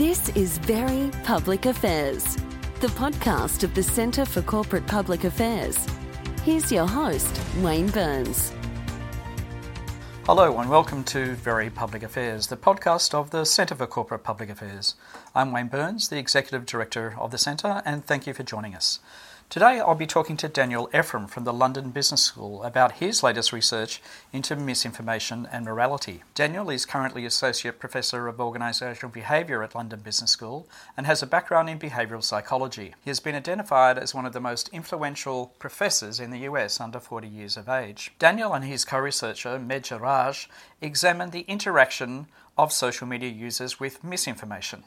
[0.00, 2.36] This is Very Public Affairs,
[2.80, 5.86] the podcast of the Centre for Corporate Public Affairs.
[6.42, 8.50] Here's your host, Wayne Burns.
[10.24, 14.48] Hello and welcome to Very Public Affairs, the podcast of the Centre for Corporate Public
[14.48, 14.94] Affairs.
[15.34, 19.00] I'm Wayne Burns, the Executive Director of the Centre, and thank you for joining us.
[19.50, 23.52] Today I'll be talking to Daniel Effron from the London Business School about his latest
[23.52, 24.00] research
[24.32, 26.22] into misinformation and morality.
[26.36, 31.26] Daniel is currently Associate Professor of Organisational Behaviour at London Business School and has a
[31.26, 32.94] background in behavioural psychology.
[33.02, 37.00] He has been identified as one of the most influential professors in the US under
[37.00, 38.12] 40 years of age.
[38.20, 40.48] Daniel and his co-researcher Medha Raj
[40.80, 44.84] examined the interaction of social media users with misinformation.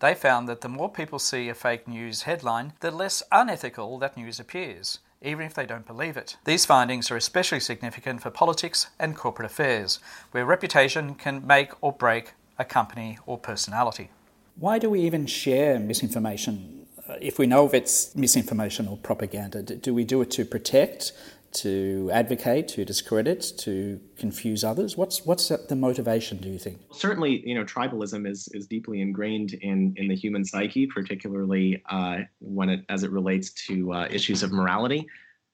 [0.00, 4.16] They found that the more people see a fake news headline, the less unethical that
[4.16, 6.38] news appears, even if they don't believe it.
[6.46, 10.00] These findings are especially significant for politics and corporate affairs,
[10.30, 14.08] where reputation can make or break a company or personality.
[14.56, 16.86] Why do we even share misinformation?
[17.06, 21.12] Uh, if we know if it's misinformation or propaganda, do we do it to protect,
[21.52, 24.96] to advocate, to discredit, to confuse others?
[24.96, 26.38] What's what's the motivation?
[26.38, 26.80] Do you think?
[26.92, 32.18] Certainly, you know, tribalism is is deeply ingrained in in the human psyche, particularly uh,
[32.40, 35.06] when it as it relates to uh, issues of morality.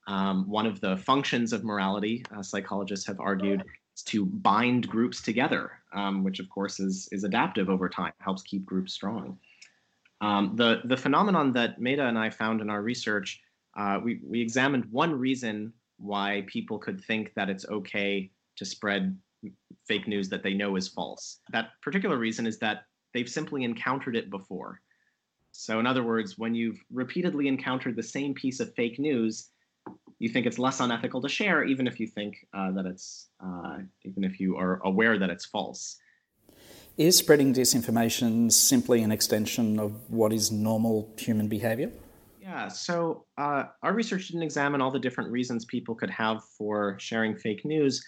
[0.07, 3.63] Um, one of the functions of morality, uh, psychologists have argued,
[3.95, 8.43] is to bind groups together, um, which of course is is adaptive over time, helps
[8.43, 9.37] keep groups strong.
[10.21, 13.41] Um, the the phenomenon that Medha and I found in our research,
[13.75, 19.17] uh, we we examined one reason why people could think that it's okay to spread
[19.87, 21.39] fake news that they know is false.
[21.51, 24.81] That particular reason is that they've simply encountered it before.
[25.51, 29.49] So, in other words, when you've repeatedly encountered the same piece of fake news,
[30.19, 33.77] you think it's less unethical to share, even if you think uh, that it's, uh,
[34.03, 35.97] even if you are aware that it's false.
[36.97, 41.91] Is spreading disinformation simply an extension of what is normal human behavior?
[42.47, 46.97] Yeah, so uh, our research didn't examine all the different reasons people could have for
[46.97, 48.01] sharing fake news.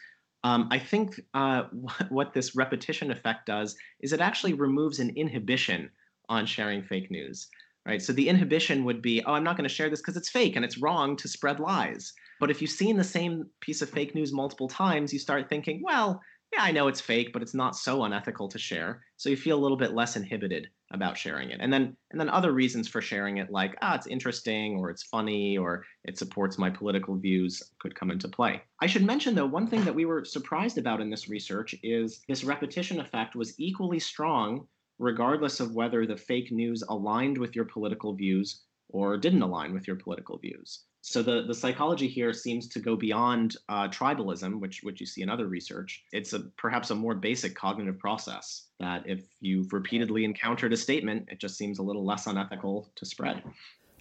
[0.46, 1.64] Um, I think uh,
[2.10, 5.90] what this repetition effect does is it actually removes an inhibition
[6.30, 7.50] on sharing fake news.
[7.86, 8.02] Right.
[8.02, 10.56] So the inhibition would be, oh, I'm not going to share this because it's fake
[10.56, 12.14] and it's wrong to spread lies.
[12.40, 15.82] But if you've seen the same piece of fake news multiple times, you start thinking,
[15.84, 16.22] well,
[16.54, 19.04] yeah, I know it's fake, but it's not so unethical to share.
[19.18, 21.60] So you feel a little bit less inhibited about sharing it.
[21.62, 25.04] And then and then other reasons for sharing it like, ah, it's interesting or it's
[25.04, 28.62] funny or it supports my political views could come into play.
[28.82, 32.22] I should mention though, one thing that we were surprised about in this research is
[32.28, 34.68] this repetition effect was equally strong
[34.98, 39.88] regardless of whether the fake news aligned with your political views or didn't align with
[39.88, 44.82] your political views so the, the psychology here seems to go beyond uh, tribalism, which
[44.84, 46.04] which you see in other research.
[46.12, 51.30] It's a perhaps a more basic cognitive process that if you've repeatedly encountered a statement,
[51.30, 53.42] it just seems a little less unethical to spread.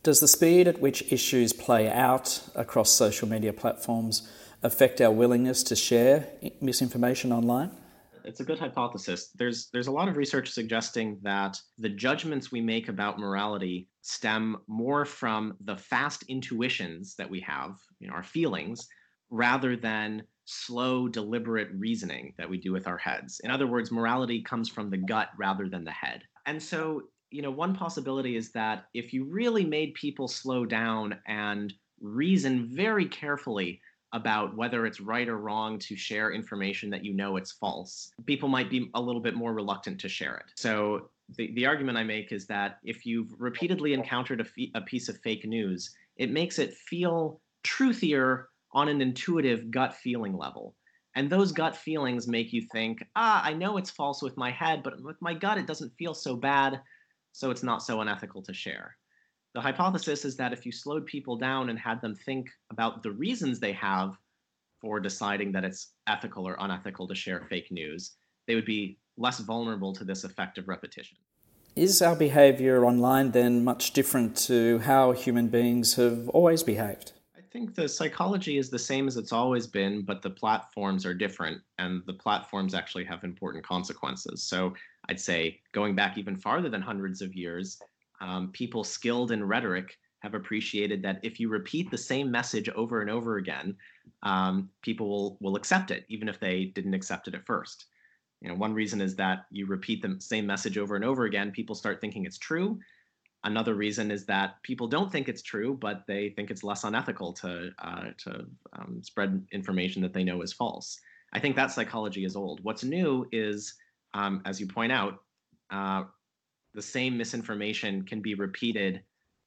[0.03, 4.28] Does the speed at which issues play out across social media platforms
[4.62, 6.26] affect our willingness to share
[6.60, 7.70] misinformation online?
[8.25, 9.31] It's a good hypothesis.
[9.34, 14.59] There's there's a lot of research suggesting that the judgments we make about morality stem
[14.67, 18.89] more from the fast intuitions that we have, you know, our feelings,
[19.31, 23.41] rather than slow, deliberate reasoning that we do with our heads.
[23.45, 26.23] In other words, morality comes from the gut rather than the head.
[26.47, 31.19] And so, you know, one possibility is that if you really made people slow down
[31.27, 33.81] and reason very carefully
[34.13, 38.49] about whether it's right or wrong to share information that you know it's false, people
[38.49, 40.53] might be a little bit more reluctant to share it.
[40.57, 45.19] So the, the argument I make is that if you've repeatedly encountered a, piece of
[45.19, 50.75] fake news, it makes it feel truthier on an intuitive gut feeling level.
[51.15, 54.83] And those gut feelings make you think, ah, I know it's false with my head,
[54.83, 56.81] but with my gut, it doesn't feel so bad,
[57.33, 58.97] so it's not so unethical to share.
[59.54, 63.12] The hypothesis is that if you slowed people down and had them think about the
[63.12, 64.16] reasons they have
[64.81, 68.12] for deciding that it's ethical or unethical to share fake news,
[68.47, 71.16] they would be less vulnerable to this effect of repetition.
[71.75, 77.12] Is our behavior online then much different to how human beings have always behaved?
[77.36, 81.15] I think the psychology is the same as it's always been, but the platforms are
[81.15, 84.42] different, and the platforms actually have important consequences.
[84.44, 84.74] So
[85.09, 87.78] I'd say going back even farther than hundreds of years,
[88.20, 93.00] um, people skilled in rhetoric have appreciated that if you repeat the same message over
[93.00, 93.76] and over again,
[94.22, 97.86] um, people will will accept it, even if they didn't accept it at first.
[98.41, 101.50] You know, one reason is that you repeat the same message over and over again,
[101.50, 102.78] people start thinking it's true.
[103.44, 107.32] Another reason is that people don't think it's true, but they think it's less unethical
[107.34, 110.98] to uh, to um, spread information that they know is false.
[111.32, 112.65] I think that psychology is old.
[112.65, 113.74] What's new is,
[114.15, 115.22] um, as you point out,
[115.70, 116.04] uh,
[116.78, 119.03] the same misinformation can be repeated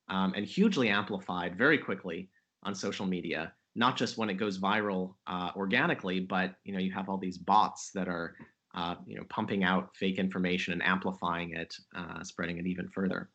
[0.10, 2.30] um, and hugely amplified very quickly
[2.63, 6.92] on social media not just when it goes viral uh, organically but you know you
[6.92, 8.36] have all these bots that are
[8.75, 13.30] uh, you know pumping out fake information and amplifying it uh, spreading it even further.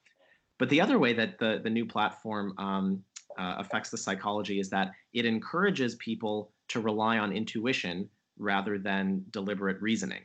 [0.59, 3.03] But the other way that the, the new platform um,
[3.39, 8.09] uh, affects the psychology is that it encourages people to rely on intuition
[8.39, 10.23] rather than deliberate reasoning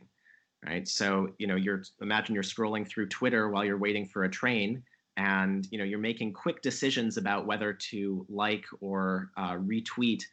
[0.65, 0.87] right?
[0.87, 4.83] So you know you're imagine you're scrolling through twitter while you're waiting for a train
[5.17, 10.23] and you know you're making quick decisions about whether to like or uh, retweet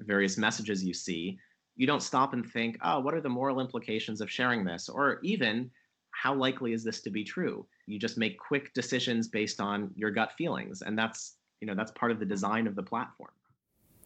[0.00, 1.38] various messages you see.
[1.76, 4.88] You don't stop and think oh what are the moral implications of sharing this?
[4.88, 5.70] or even
[6.10, 7.64] how likely is this to be true?
[7.86, 11.92] You just make quick decisions based on your gut feelings and that's you know that's
[11.92, 13.30] part of the design of the platform.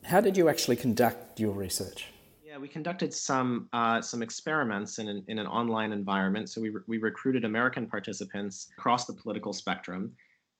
[0.05, 2.09] How did you actually conduct your research
[2.53, 6.51] yeah, we conducted some uh, some experiments in an, in an online environment.
[6.51, 10.13] So we, re- we recruited American participants across the political spectrum,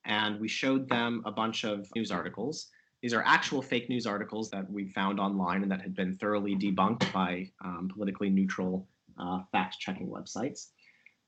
[0.07, 2.69] and we showed them a bunch of news articles.
[3.03, 6.57] These are actual fake news articles that we found online and that had been thoroughly
[6.57, 10.69] debunked by um, politically neutral uh, fact checking websites.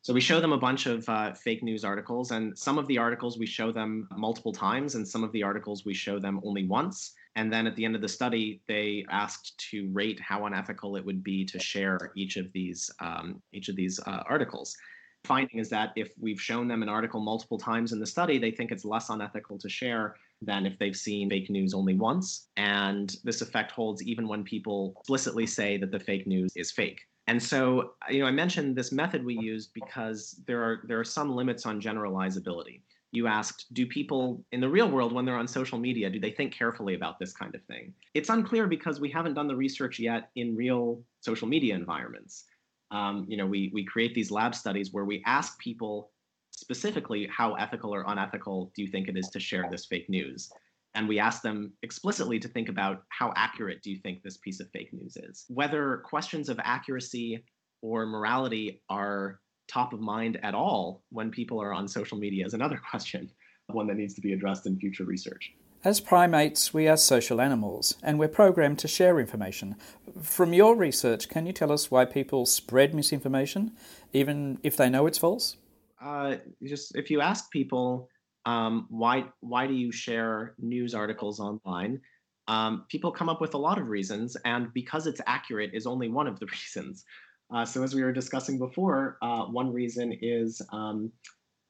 [0.01, 2.97] So we show them a bunch of uh, fake news articles, and some of the
[2.97, 6.67] articles we show them multiple times, and some of the articles we show them only
[6.67, 7.13] once.
[7.37, 11.05] And then at the end of the study, they asked to rate how unethical it
[11.05, 14.77] would be to share each of these um, each of these uh, articles.
[15.25, 18.51] Finding is that if we've shown them an article multiple times in the study, they
[18.51, 22.49] think it's less unethical to share than if they've seen fake news only once.
[22.57, 27.01] And this effect holds even when people explicitly say that the fake news is fake.
[27.27, 31.05] And so, you know, I mentioned this method we used because there are there are
[31.05, 32.83] some limits on generalizability
[33.15, 36.31] you asked, do people in the real world, when they're on social media, do they
[36.31, 37.95] think carefully about this kind of thing?
[38.15, 42.45] It's unclear because we haven't done the research yet in real social media environments.
[42.91, 46.11] Um, you know, we, we create these lab studies where we ask people
[46.51, 50.51] specifically how ethical or unethical do you think it is to share this fake news?
[50.95, 54.61] And we ask them explicitly to think about how accurate do you think this piece
[54.61, 55.45] of fake news is?
[55.49, 57.45] Whether questions of accuracy
[57.83, 62.55] or morality are top of mind at all when people are on social media is
[62.55, 63.31] another question,
[63.67, 65.53] one that needs to be addressed in future research.
[65.85, 69.77] As primates, we are social animals and we're programmed to share information.
[70.23, 73.73] From your research, can you tell us why people spread misinformation,
[74.15, 75.57] even if they know it's false?
[76.03, 78.09] Uh, just if you ask people
[78.47, 82.01] um, why why do you share news articles online,
[82.49, 86.09] um, people come up with a lot of reasons, and because it's accurate is only
[86.09, 87.05] one of the reasons.
[87.53, 91.13] Uh, so as we were discussing before, uh, one reason is um,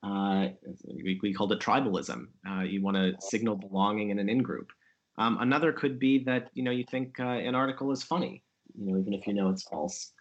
[0.03, 0.49] uh,
[0.87, 2.27] we, we, called it tribalism.
[2.49, 4.71] Uh, you want to signal belonging in an in-group.
[5.17, 8.43] Um, another could be that you know you think uh, an article is funny,
[8.77, 10.13] you know, even if you know it's false.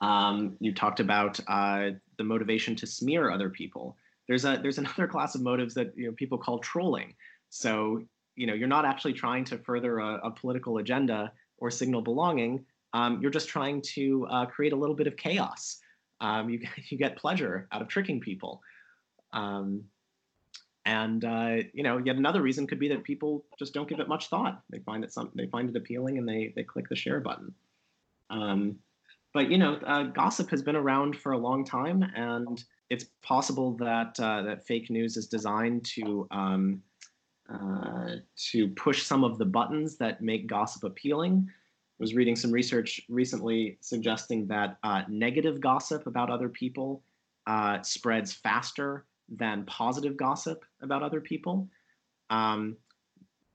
[0.00, 3.96] Um, you talked about uh, the motivation to smear other people.
[4.28, 7.14] There's a there's another class of motives that you know people call trolling.
[7.50, 8.02] So
[8.36, 12.64] you know you're not actually trying to further a, a political agenda or signal belonging
[12.94, 15.78] um, you're just trying to uh, create a little bit of chaos.
[16.20, 18.62] Um, you, you get pleasure out of tricking people.
[19.34, 19.84] Um,
[20.86, 24.08] and uh, you know, yet another reason could be that people just don't give it
[24.08, 24.62] much thought.
[24.70, 27.54] They find it some, they find it appealing, and they they click the share button.
[28.28, 28.76] Um,
[29.32, 33.72] but you know, uh, gossip has been around for a long time, and it's possible
[33.78, 36.82] that uh, that fake news is designed to um,
[37.50, 38.16] uh,
[38.50, 41.48] to push some of the buttons that make gossip appealing
[41.98, 47.02] was reading some research recently suggesting that uh, negative gossip about other people
[47.46, 51.68] uh, spreads faster than positive gossip about other people.
[52.30, 52.76] Um,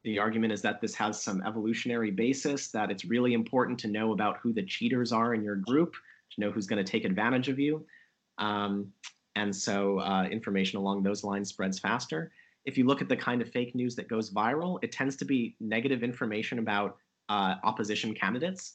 [0.04, 4.14] the argument is that this has some evolutionary basis, that it's really important to know
[4.14, 5.94] about who the cheaters are in your group,
[6.32, 7.86] to know who's going to take advantage of you.
[8.38, 8.94] Um,
[9.36, 12.32] and so uh, information along those lines spreads faster.
[12.66, 15.26] If you look at the kind of fake news that goes viral, it tends to
[15.26, 16.98] be negative information about
[17.30, 18.74] uh, opposition candidates.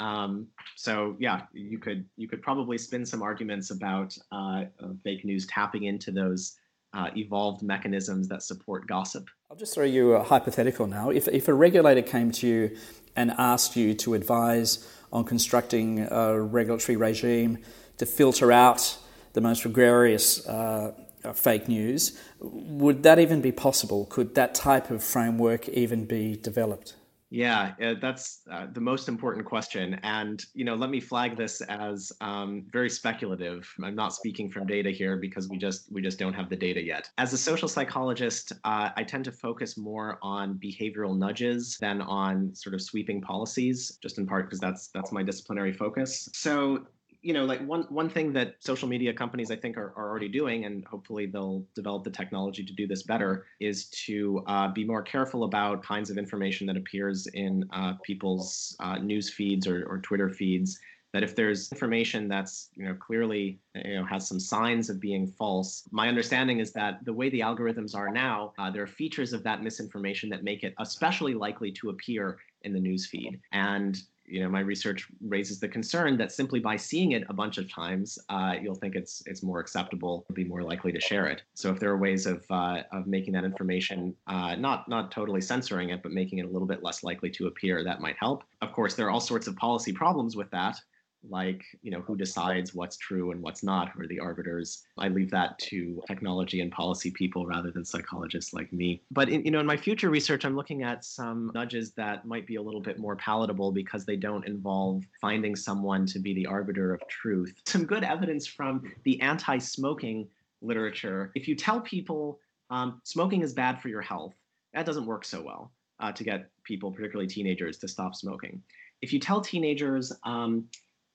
[0.00, 4.64] Um, so yeah, you could you could probably spin some arguments about uh,
[5.02, 6.56] fake news tapping into those
[6.92, 9.28] uh, evolved mechanisms that support gossip.
[9.50, 11.10] I'll just throw you a hypothetical now.
[11.10, 12.76] If if a regulator came to you
[13.16, 17.58] and asked you to advise on constructing a regulatory regime
[17.98, 18.98] to filter out
[19.32, 20.92] the most gregarious uh,
[21.34, 24.06] fake news, would that even be possible?
[24.06, 26.94] Could that type of framework even be developed?
[27.34, 29.98] Yeah, uh, that's uh, the most important question.
[30.04, 33.68] And, you know, let me flag this as um, very speculative.
[33.82, 36.80] I'm not speaking from data here because we just we just don't have the data
[36.80, 37.10] yet.
[37.18, 42.54] As a social psychologist, uh, I tend to focus more on behavioral nudges than on
[42.54, 46.28] sort of sweeping policies, just in part because that's that's my disciplinary focus.
[46.34, 46.86] So
[47.24, 50.28] you know, like one one thing that social media companies I think are, are already
[50.28, 54.84] doing, and hopefully they'll develop the technology to do this better, is to uh, be
[54.84, 59.86] more careful about kinds of information that appears in uh, people's uh, news feeds or,
[59.86, 60.78] or Twitter feeds.
[61.14, 65.28] That if there's information that's you know clearly you know has some signs of being
[65.28, 69.32] false my understanding is that the way the algorithms are now uh, there are features
[69.32, 73.40] of that misinformation that make it especially likely to appear in the news feed.
[73.52, 77.58] And you know my research raises the concern that simply by seeing it a bunch
[77.58, 81.42] of times uh, you'll think it's it's more acceptable be more likely to share it.
[81.54, 85.40] So if there are ways of uh, of making that information uh, not not totally
[85.40, 88.44] censoring it but making it a little bit less likely to appear that might help.
[88.62, 90.80] Of course there are all sorts of policy problems with that
[91.28, 94.84] like you know who decides what's true and what's not who are the arbiters.
[94.98, 99.02] I leave that to technology and policy people rather than psychologists like me.
[99.10, 102.46] But in, you know in my future research i'm looking at some nudges that might
[102.46, 106.46] be a little bit more palatable because they don't involve finding someone to be the
[106.46, 107.54] arbiter of truth.
[107.66, 110.28] Some good evidence from the anti-smoking
[110.62, 111.30] literature.
[111.34, 112.38] If you tell people
[112.70, 114.34] um, smoking is bad for your health
[114.74, 118.62] that doesn't work so well uh, to get people particularly teenagers to stop smoking.
[119.00, 120.66] If you tell teenagers um,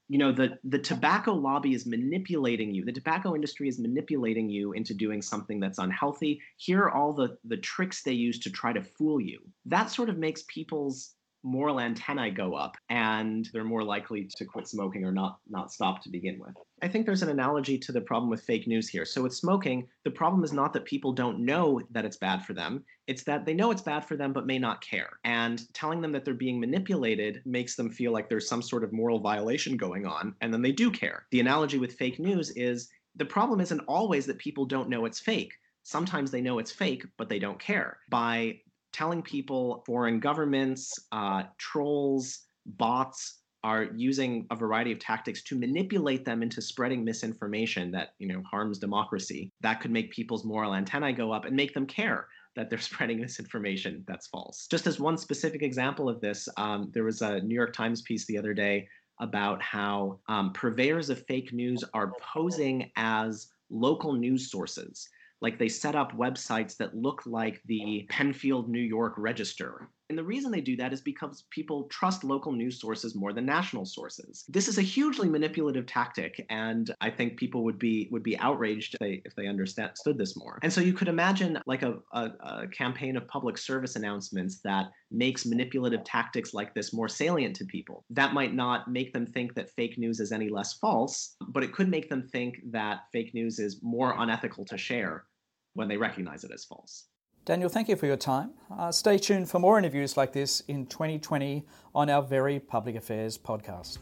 [0.09, 2.83] you know the the tobacco lobby is manipulating you.
[2.83, 6.41] The tobacco industry is manipulating you into doing something that's unhealthy.
[6.57, 9.39] Here are all the the tricks they use to try to fool you.
[9.67, 11.13] That sort of makes people's
[11.43, 16.01] moral antennae go up and they're more likely to quit smoking or not not stop
[16.03, 16.55] to begin with.
[16.81, 19.05] I think there's an analogy to the problem with fake news here.
[19.05, 22.53] So with smoking, the problem is not that people don't know that it's bad for
[22.53, 25.19] them, it's that they know it's bad for them but may not care.
[25.23, 28.93] And telling them that they're being manipulated makes them feel like there's some sort of
[28.93, 31.25] moral violation going on and then they do care.
[31.31, 35.19] The analogy with fake news is the problem isn't always that people don't know it's
[35.19, 35.53] fake.
[35.83, 37.97] Sometimes they know it's fake, but they don't care.
[38.09, 38.59] By
[38.91, 46.23] telling people foreign governments, uh, trolls, bots are using a variety of tactics to manipulate
[46.23, 49.51] them into spreading misinformation that you know harms democracy.
[49.61, 53.19] That could make people's moral antennae go up and make them care that they're spreading
[53.19, 54.67] misinformation that's false.
[54.69, 58.25] Just as one specific example of this, um, there was a New York Times piece
[58.25, 58.87] the other day
[59.21, 65.09] about how um, purveyors of fake news are posing as local news sources
[65.41, 69.89] like they set up websites that look like the Penfield, New York Register.
[70.09, 73.45] And the reason they do that is because people trust local news sources more than
[73.45, 74.43] national sources.
[74.49, 78.95] This is a hugely manipulative tactic, and I think people would be would be outraged
[78.95, 80.57] if they if they understood this more.
[80.63, 84.89] And so you could imagine like a, a, a campaign of public service announcements that
[85.11, 88.03] makes manipulative tactics like this more salient to people.
[88.09, 91.71] That might not make them think that fake news is any less false, but it
[91.71, 95.25] could make them think that fake news is more unethical to share
[95.73, 97.05] when they recognize it as false.
[97.45, 98.51] Daniel, thank you for your time.
[98.77, 103.37] Uh, stay tuned for more interviews like this in 2020 on our Very Public Affairs
[103.37, 103.97] podcast.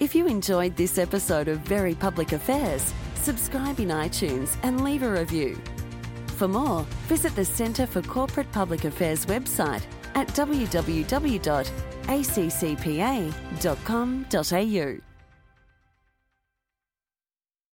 [0.00, 5.10] If you enjoyed this episode of Very Public Affairs, subscribe in iTunes and leave a
[5.10, 5.56] review.
[6.38, 11.12] For more, visit the Centre for Corporate Public Affairs website at www.accpa.com.au.